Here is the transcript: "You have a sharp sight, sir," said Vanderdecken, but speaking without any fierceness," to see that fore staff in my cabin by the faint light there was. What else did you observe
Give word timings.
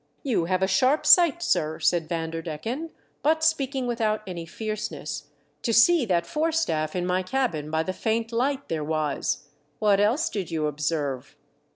"You 0.23 0.45
have 0.45 0.63
a 0.63 0.67
sharp 0.67 1.05
sight, 1.05 1.43
sir," 1.43 1.79
said 1.79 2.09
Vanderdecken, 2.09 2.89
but 3.21 3.43
speaking 3.43 3.85
without 3.85 4.23
any 4.25 4.47
fierceness," 4.47 5.27
to 5.61 5.71
see 5.73 6.05
that 6.07 6.25
fore 6.25 6.51
staff 6.51 6.95
in 6.95 7.05
my 7.05 7.21
cabin 7.21 7.69
by 7.69 7.83
the 7.83 7.93
faint 7.93 8.31
light 8.31 8.67
there 8.67 8.83
was. 8.83 9.49
What 9.77 9.99
else 9.99 10.31
did 10.31 10.49
you 10.49 10.65
observe 10.65 11.35